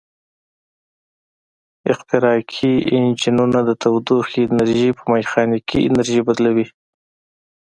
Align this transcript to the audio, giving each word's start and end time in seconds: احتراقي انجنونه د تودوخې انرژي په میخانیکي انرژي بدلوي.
احتراقي 1.91 2.71
انجنونه 2.97 3.59
د 3.65 3.69
تودوخې 3.81 4.41
انرژي 4.51 4.91
په 4.97 5.03
میخانیکي 5.13 5.79
انرژي 5.89 6.21
بدلوي. 6.27 6.67